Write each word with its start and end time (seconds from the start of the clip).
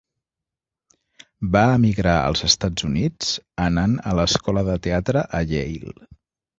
Va 1.57 1.61
emigrar 1.75 2.15
als 2.23 2.43
Estats 2.49 2.89
Units, 2.89 3.31
anant 3.69 3.97
a 4.01 4.17
l'escola 4.23 4.69
de 4.73 4.83
teatre 4.89 5.29
a 5.43 5.47
Yale. 5.57 5.99